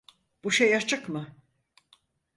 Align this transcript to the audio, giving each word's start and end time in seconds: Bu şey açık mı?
Bu 0.43 0.51
şey 0.51 0.75
açık 0.75 1.09
mı? 1.09 1.35